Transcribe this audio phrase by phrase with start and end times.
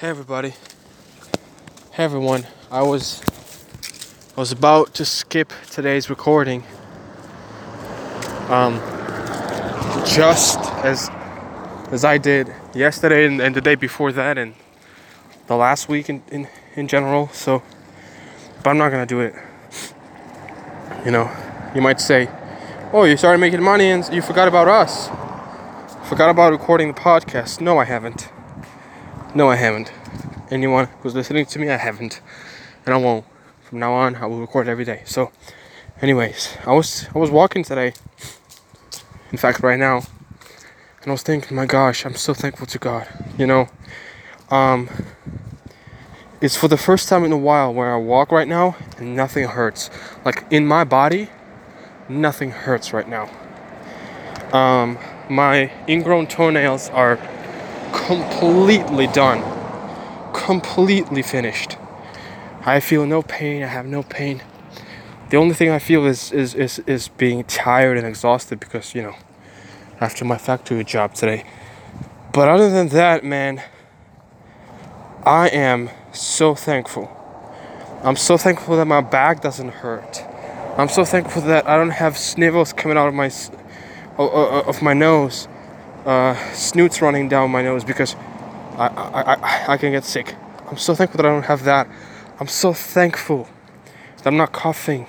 [0.00, 0.54] Hey everybody.
[1.92, 2.46] Hey everyone.
[2.70, 3.20] I was
[4.34, 6.64] I was about to skip today's recording.
[8.48, 8.80] Um
[10.06, 11.10] just as
[11.92, 14.54] as I did yesterday and, and the day before that and
[15.48, 17.62] the last week in, in, in general, so
[18.62, 19.34] but I'm not gonna do it.
[21.04, 21.30] You know,
[21.74, 22.30] you might say,
[22.94, 25.08] Oh, you started making money and you forgot about us.
[26.08, 27.60] Forgot about recording the podcast.
[27.60, 28.30] No, I haven't.
[29.32, 29.92] No, I haven't.
[30.50, 32.20] Anyone who's listening to me, I haven't,
[32.84, 33.24] and I won't.
[33.62, 35.02] From now on, I will record every day.
[35.06, 35.30] So,
[36.02, 37.92] anyways, I was I was walking today.
[39.30, 43.06] In fact, right now, and I was thinking, my gosh, I'm so thankful to God.
[43.38, 43.68] You know,
[44.50, 44.90] um,
[46.40, 49.46] it's for the first time in a while where I walk right now and nothing
[49.46, 49.90] hurts.
[50.24, 51.30] Like in my body,
[52.08, 53.30] nothing hurts right now.
[54.52, 57.16] Um, my ingrown toenails are
[57.92, 59.42] completely done.
[60.32, 61.76] Completely finished.
[62.64, 64.42] I feel no pain, I have no pain.
[65.30, 69.02] The only thing I feel is is, is, is being tired and exhausted because, you
[69.02, 69.14] know,
[70.00, 71.44] after my factory job today.
[72.32, 73.62] But other than that, man,
[75.24, 77.16] I am so thankful.
[78.02, 80.24] I'm so thankful that my back doesn't hurt.
[80.78, 83.30] I'm so thankful that I don't have snivels coming out of my
[84.16, 85.48] of my nose
[86.06, 88.14] uh, snoots running down my nose because
[88.76, 90.34] I, I, I, I can get sick.
[90.68, 91.88] I'm so thankful that I don't have that.
[92.38, 93.48] I'm so thankful
[94.16, 95.06] that I'm not coughing.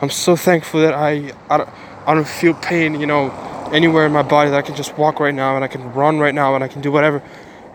[0.00, 1.70] I'm so thankful that I, I, don't,
[2.06, 3.30] I don't feel pain, you know,
[3.72, 6.18] anywhere in my body that I can just walk right now and I can run
[6.18, 7.22] right now and I can do whatever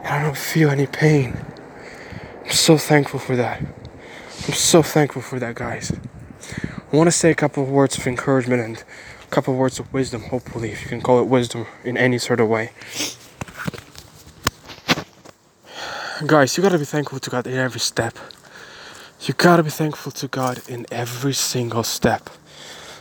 [0.04, 1.38] and I don't feel any pain.
[2.44, 3.62] I'm so thankful for that.
[3.62, 5.92] I'm so thankful for that, guys.
[6.92, 8.84] I want to say a couple of words of encouragement and
[9.30, 12.48] couple words of wisdom, hopefully, if you can call it wisdom in any sort of
[12.48, 12.72] way.
[16.26, 18.18] Guys, you gotta be thankful to God in every step.
[19.22, 22.30] You gotta be thankful to God in every single step.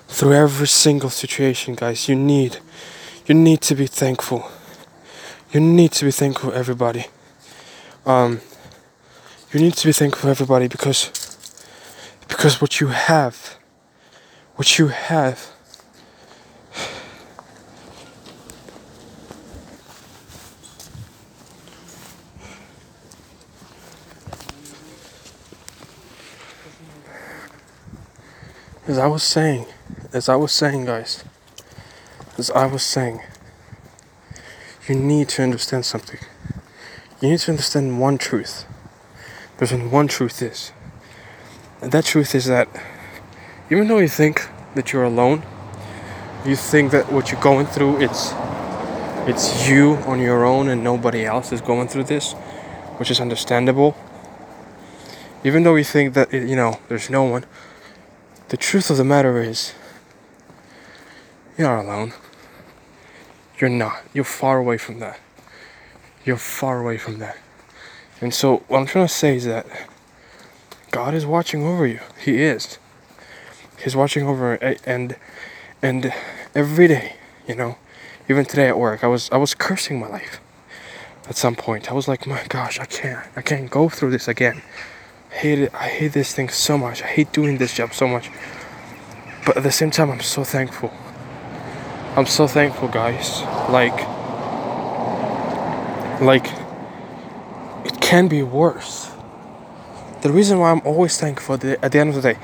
[0.08, 2.58] Through every single situation, guys, you need
[3.26, 4.50] you need to be thankful.
[5.52, 7.06] You need to be thankful, everybody.
[8.04, 8.40] Um,
[9.52, 11.10] you need to be thankful, everybody, because
[12.28, 13.56] because what you have,
[14.56, 15.53] what you have
[28.86, 29.64] As I was saying,
[30.12, 31.24] as I was saying, guys,
[32.36, 33.22] as I was saying,
[34.86, 36.20] you need to understand something.
[37.22, 38.66] You need to understand one truth.
[39.56, 40.72] There's one truth is.
[41.80, 42.68] And that truth is that
[43.70, 45.44] even though you think that you're alone,
[46.44, 48.34] you think that what you're going through it's
[49.26, 52.34] it's you on your own and nobody else is going through this,
[52.98, 53.96] which is understandable.
[55.42, 57.46] Even though you think that you know there's no one,
[58.48, 59.74] the truth of the matter is,
[61.56, 62.12] you're alone.
[63.58, 64.02] You're not.
[64.12, 65.18] You're far away from that.
[66.24, 67.38] You're far away from that.
[68.20, 69.66] And so, what I'm trying to say is that
[70.90, 72.00] God is watching over you.
[72.18, 72.78] He is.
[73.82, 75.16] He's watching over and
[75.82, 76.12] and
[76.54, 77.16] every day,
[77.46, 77.76] you know,
[78.28, 80.40] even today at work, I was I was cursing my life.
[81.28, 84.28] At some point, I was like, my gosh, I can't, I can't go through this
[84.28, 84.62] again
[85.34, 85.74] hate it.
[85.74, 87.02] I hate this thing so much.
[87.02, 88.30] I hate doing this job so much.
[89.44, 90.92] But at the same time, I'm so thankful.
[92.16, 93.42] I'm so thankful, guys.
[93.68, 93.98] Like,
[96.20, 96.46] like,
[97.84, 99.10] it can be worse.
[100.22, 102.38] The reason why I'm always thankful at the end of the day,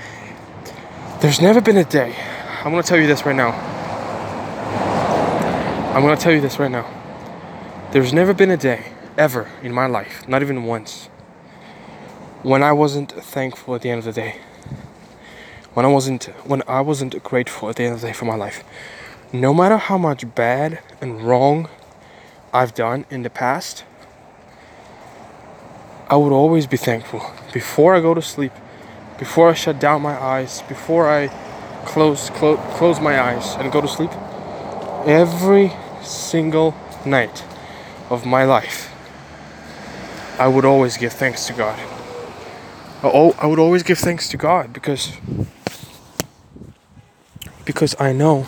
[1.20, 2.14] there's never been a day.
[2.64, 3.52] I'm gonna tell you this right now.
[5.94, 6.86] I'm gonna tell you this right now.
[7.92, 11.09] There's never been a day, ever, in my life, not even once,
[12.42, 14.36] when I wasn't thankful at the end of the day,
[15.74, 18.34] when I wasn't when I wasn't grateful at the end of the day for my
[18.34, 18.64] life,
[19.32, 21.68] no matter how much bad and wrong
[22.52, 23.84] I've done in the past,
[26.08, 28.52] I would always be thankful before I go to sleep,
[29.18, 31.28] before I shut down my eyes, before I
[31.84, 34.10] close close close my eyes and go to sleep.
[35.06, 35.72] Every
[36.02, 36.74] single
[37.04, 37.44] night
[38.08, 38.92] of my life,
[40.38, 41.99] I would always give thanks to God.
[43.02, 45.12] I, I would always give thanks to God because
[47.64, 48.42] because I know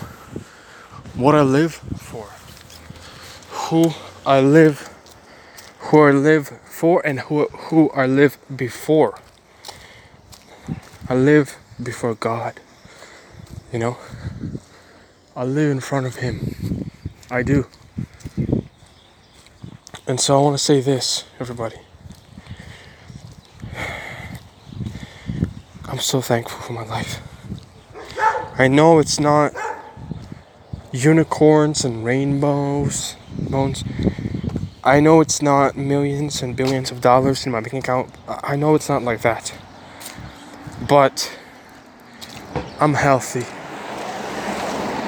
[1.15, 2.25] what I live for,
[3.49, 3.93] who
[4.25, 4.93] I live,
[5.79, 9.19] who I live for, and who who I live before.
[11.09, 12.59] I live before God.
[13.71, 13.97] You know,
[15.35, 16.91] I live in front of Him.
[17.31, 17.65] I do.
[20.05, 21.77] And so I want to say this, everybody.
[25.93, 27.21] I'm so thankful for my life.
[28.57, 29.53] I know it's not
[30.91, 33.83] unicorns and rainbows, bones.
[34.83, 38.09] I know it's not millions and billions of dollars in my bank account.
[38.27, 39.53] I know it's not like that.
[40.89, 41.31] But
[42.79, 43.45] I'm healthy.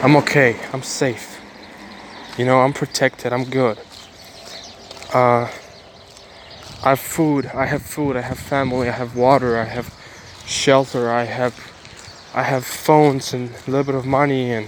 [0.04, 0.56] I'm okay.
[0.72, 1.42] I'm safe.
[2.38, 3.34] You know, I'm protected.
[3.34, 3.80] I'm good.
[5.12, 5.50] Uh,
[6.84, 7.48] I have food.
[7.48, 8.16] I have food.
[8.16, 8.88] I have family.
[8.88, 9.58] I have water.
[9.58, 9.92] I have
[10.46, 11.10] shelter.
[11.10, 11.54] I have
[12.34, 14.68] I have phones and a little bit of money and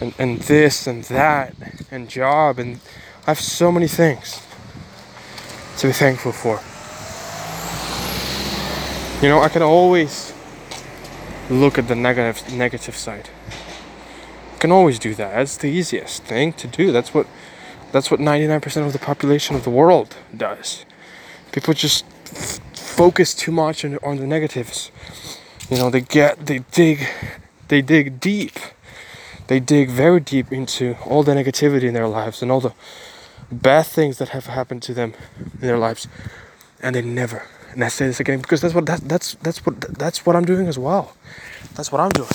[0.00, 1.54] and, and this and that
[1.90, 2.80] and job and
[3.26, 4.42] I have so many things
[5.78, 6.60] to be thankful for.
[9.22, 10.34] You know, I can always
[11.48, 13.30] look at the negative negative side.
[14.54, 15.34] I can always do that.
[15.34, 16.92] That's the easiest thing to do.
[16.92, 17.26] That's what
[17.92, 20.84] that's what 99% of the population of the world does.
[21.52, 22.04] People just
[22.96, 24.90] focus too much on, on the negatives.
[25.70, 27.06] You know, they get they dig
[27.68, 28.58] they dig deep.
[29.48, 32.72] They dig very deep into all the negativity in their lives and all the
[33.50, 35.12] bad things that have happened to them
[35.60, 36.08] in their lives
[36.80, 39.80] and they never and I say this again because that's what that, that's that's what
[39.80, 41.14] that's what I'm doing as well.
[41.74, 42.28] That's what I'm doing.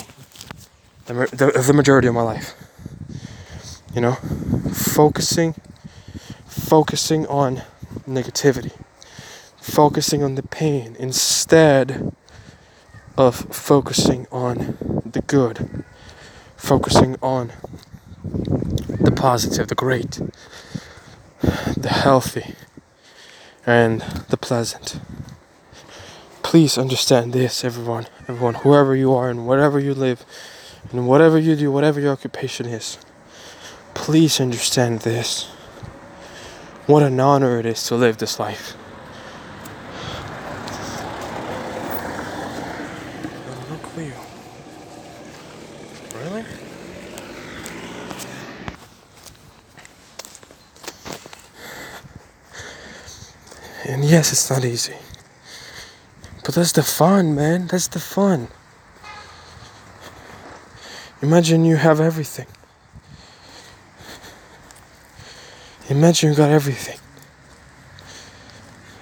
[1.06, 2.56] The, the, the majority of my life.
[3.94, 4.14] You know,
[4.74, 5.56] focusing
[6.48, 7.62] focusing on
[8.08, 8.74] negativity.
[9.68, 12.16] Focusing on the pain instead
[13.18, 15.84] of focusing on the good.
[16.56, 17.52] Focusing on
[18.24, 20.20] the positive, the great,
[21.42, 22.56] the healthy,
[23.66, 25.00] and the pleasant
[26.48, 30.26] please understand this, everyone, everyone, whoever you are and wherever you live,
[30.94, 32.98] and whatever you do, whatever your occupation is,
[33.94, 35.44] please understand this.
[36.86, 38.78] What an honor it is to live this life.
[43.70, 44.14] Look you.
[46.18, 46.46] Really?
[53.84, 54.96] And yes, it's not easy.
[56.44, 57.68] But that's the fun, man.
[57.68, 58.48] That's the fun.
[61.22, 62.48] Imagine you have everything.
[65.90, 67.00] Imagine you got everything.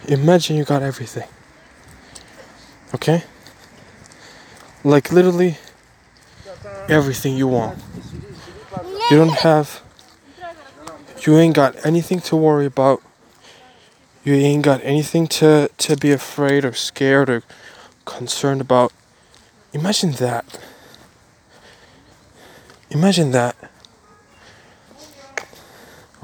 [0.07, 1.27] Imagine you got everything.
[2.93, 3.23] Okay?
[4.83, 5.57] Like literally
[6.87, 7.79] everything you want.
[9.11, 9.81] You don't have.
[11.21, 13.01] You ain't got anything to worry about
[14.25, 17.43] you ain't got anything to, to be afraid or scared or
[18.05, 18.91] concerned about.
[19.71, 20.59] Imagine that.
[22.89, 23.55] Imagine that.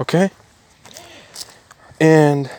[0.00, 0.30] Okay?
[2.00, 2.50] And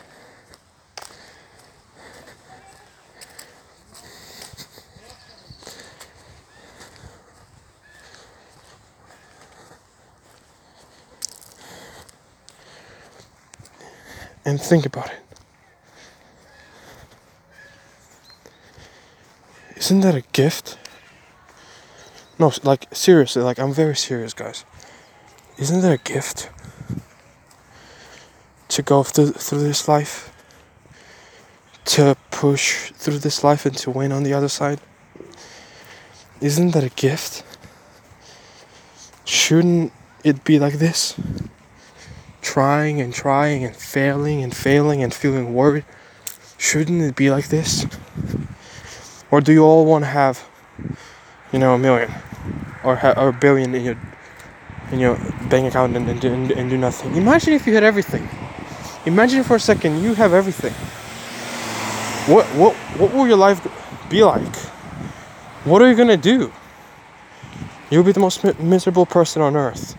[14.46, 15.33] and think about it.
[19.84, 20.78] Isn't that a gift?
[22.38, 24.64] No, like seriously, like I'm very serious, guys.
[25.58, 26.48] Isn't that a gift
[28.68, 30.32] to go through through this life?
[31.96, 34.80] To push through this life and to win on the other side?
[36.40, 37.44] Isn't that a gift?
[39.26, 39.92] Shouldn't
[40.24, 41.14] it be like this?
[42.40, 45.84] Trying and trying and failing and failing and feeling worried.
[46.56, 47.84] Shouldn't it be like this?
[49.34, 50.48] Or do you all want to have,
[51.52, 52.08] you know, a million
[52.84, 53.98] or, ha- or a billion in your
[54.92, 55.16] in your
[55.50, 57.16] bank account and, and, and, and do nothing?
[57.16, 58.28] Imagine if you had everything.
[59.06, 60.72] Imagine for a second you have everything.
[62.32, 63.58] What what what will your life
[64.08, 64.56] be like?
[65.64, 66.52] What are you gonna do?
[67.90, 69.98] You'll be the most mi- miserable person on earth.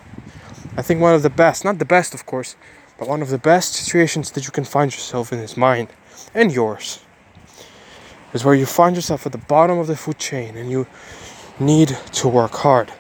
[0.78, 2.56] I think one of the best, not the best of course,
[2.98, 5.90] but one of the best situations that you can find yourself in is mine
[6.34, 7.05] and yours
[8.36, 10.86] is where you find yourself at the bottom of the food chain and you
[11.58, 12.92] need to work hard.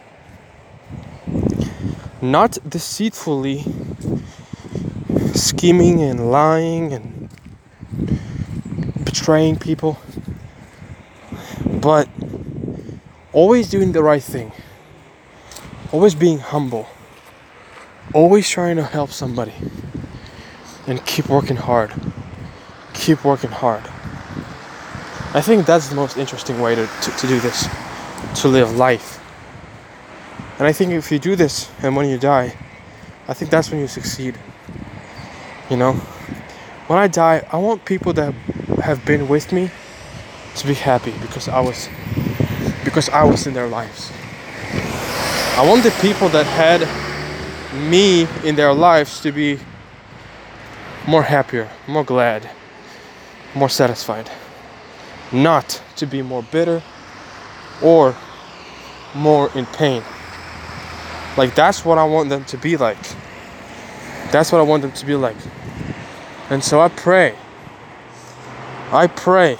[2.21, 3.65] Not deceitfully
[5.33, 7.29] scheming and lying and
[9.03, 9.97] betraying people,
[11.65, 12.07] but
[13.33, 14.53] always doing the right thing,
[15.91, 16.87] always being humble,
[18.13, 19.53] always trying to help somebody,
[20.87, 21.93] and keep working hard.
[22.93, 23.83] Keep working hard.
[25.35, 27.67] I think that's the most interesting way to, to, to do this,
[28.35, 29.19] to live life.
[30.57, 32.55] And I think if you do this and when you die,
[33.27, 34.39] I think that's when you succeed.
[35.69, 35.91] You know?
[36.87, 38.33] When I die, I want people that
[38.81, 39.71] have been with me
[40.55, 41.89] to be happy because I was
[42.85, 44.13] because I was in their lives.
[45.57, 46.87] I want the people that had
[47.89, 49.59] me in their lives to be
[51.05, 52.49] more happier, more glad,
[53.53, 54.31] more satisfied.
[55.35, 56.81] Not to be more bitter
[57.83, 58.15] or
[59.13, 60.01] more in pain.
[61.37, 62.97] Like that's what I want them to be like.
[64.31, 65.35] That's what I want them to be like.
[66.49, 67.35] And so I pray.
[68.91, 69.57] I pray.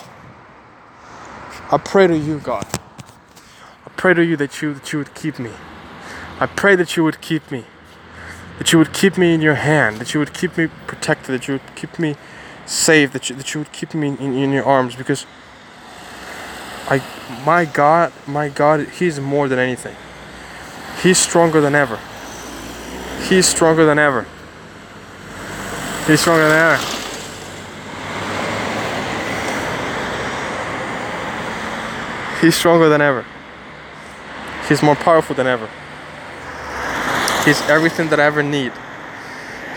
[1.72, 2.66] I pray to you, God.
[3.86, 5.52] I pray to you that you that you would keep me.
[6.40, 7.66] I pray that you would keep me.
[8.60, 11.48] That you would keep me in your hand, that you would keep me protected, that
[11.50, 12.16] you would keep me
[12.66, 15.26] safe, that you, that you would keep me in, in your arms because
[16.88, 17.02] I
[17.46, 19.96] my God, my God, he's more than anything.
[21.02, 22.00] He's stronger than ever.
[23.28, 24.26] He's stronger than ever.
[26.06, 26.96] He's stronger than ever.
[32.42, 33.26] He's stronger than ever.
[34.70, 35.68] He's more powerful than ever.
[37.44, 38.72] He's everything that I ever need.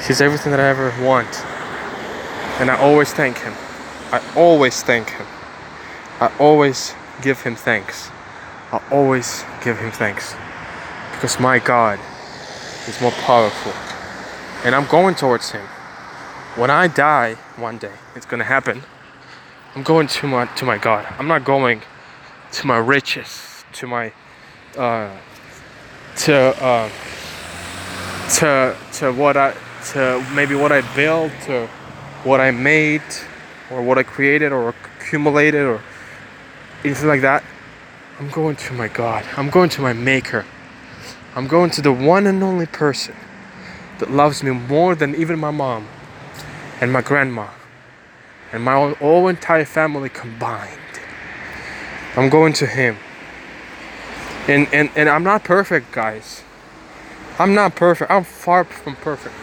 [0.07, 1.29] He's everything that I ever want.
[2.61, 3.55] And I always thank him.
[4.13, 5.27] I always thank him.
[6.21, 8.11] I always give him thanks.
[8.73, 10.35] I'll always give him thanks.
[11.13, 11.99] Because my God
[12.87, 13.73] is more powerful.
[14.65, 15.67] And I'm going towards him.
[16.57, 18.83] When I die one day, it's gonna happen.
[19.75, 21.07] I'm going to my to my God.
[21.19, 21.83] I'm not going
[22.53, 24.13] to my riches, to my
[24.77, 25.11] uh,
[26.17, 26.91] to uh,
[28.39, 29.55] to to what I
[29.93, 31.69] to maybe what I built, to
[32.25, 33.03] what I made,
[33.71, 35.81] or what I created, or accumulated, or
[36.85, 37.45] anything like that.
[38.19, 39.25] I'm going to my God.
[39.37, 40.45] I'm going to my Maker.
[41.35, 43.15] I'm going to the one and only person
[43.99, 45.87] that loves me more than even my mom
[46.81, 47.49] and my grandma
[48.53, 50.81] and my whole entire family combined.
[52.17, 52.97] I'm going to him.
[54.49, 56.43] And, and, and I'm not perfect, guys.
[57.39, 58.11] I'm not perfect.
[58.11, 59.35] I'm far from perfect.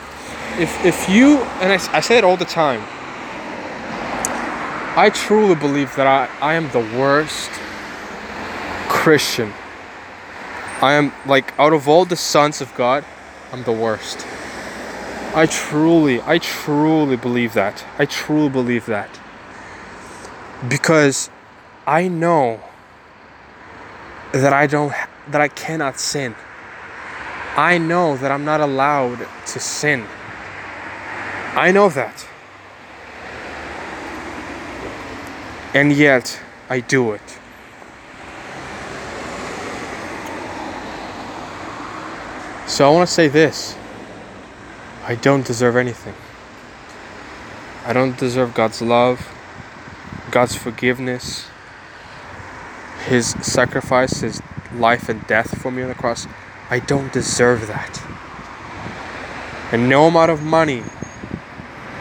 [0.60, 2.82] If, if you, and I, I say it all the time,
[4.98, 7.52] I truly believe that I, I am the worst
[8.88, 9.52] Christian.
[10.82, 13.04] I am, like, out of all the sons of God,
[13.52, 14.25] I'm the worst.
[15.36, 17.86] I truly, I truly believe that.
[18.00, 19.20] I truly believe that.
[20.70, 21.30] Because
[21.86, 22.62] I know
[24.32, 24.94] that I don't
[25.28, 26.36] that I cannot sin.
[27.58, 30.06] I know that I'm not allowed to sin.
[31.56, 32.25] I know that.
[35.75, 36.39] And yet
[36.70, 37.38] I do it.
[42.65, 43.77] So I want to say this.
[45.05, 46.15] I don't deserve anything.
[47.86, 49.27] I don't deserve God's love,
[50.32, 51.48] God's forgiveness,
[53.05, 54.41] His sacrifice, His
[54.74, 56.25] life and death for me on the cross.
[56.70, 58.01] I don't deserve that.
[59.74, 60.84] And no amount of money,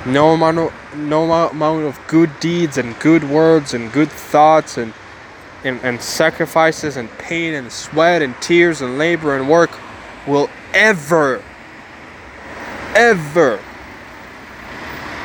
[0.07, 4.93] no amount of, no amount of good deeds and good words and good thoughts and,
[5.65, 9.71] and, and sacrifices and pain and sweat and tears and labor and work
[10.27, 11.43] will ever,
[12.95, 13.61] ever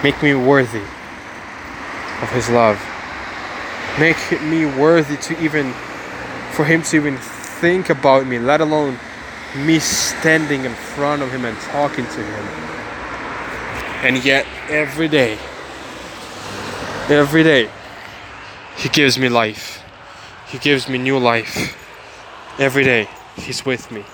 [0.04, 0.84] make me worthy
[2.22, 2.82] of His love.
[4.00, 5.74] Make me worthy to even,
[6.52, 8.98] for Him to even think about me, let alone
[9.58, 12.79] me standing in front of Him and talking to Him.
[14.02, 15.38] And yet, every day,
[17.10, 17.70] every day,
[18.78, 19.84] He gives me life.
[20.48, 21.76] He gives me new life.
[22.58, 24.06] Every day, He's with me.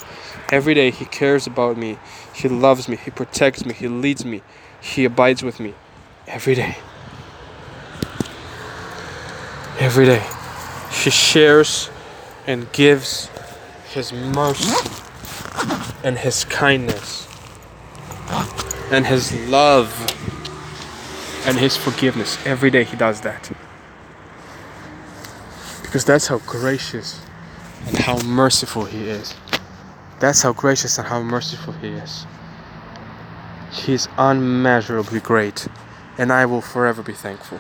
[0.50, 2.00] Every day, He cares about me.
[2.34, 2.98] He loves me.
[2.98, 3.76] He protects me.
[3.76, 4.42] He leads me.
[4.82, 5.76] He abides with me.
[6.26, 6.78] Every day.
[9.80, 10.24] Every day.
[10.90, 11.92] He shares
[12.48, 13.30] and gives
[13.94, 14.74] His mercy
[16.04, 17.28] and His kindness
[18.92, 19.92] and His love
[21.48, 22.38] and His forgiveness.
[22.46, 23.52] Every day He does that.
[25.82, 27.22] Because that's how gracious
[27.88, 29.34] and how merciful He is.
[30.20, 32.26] That's how gracious and how merciful He is.
[33.72, 35.68] He is unmeasurably great,
[36.18, 37.60] and I will forever be thankful.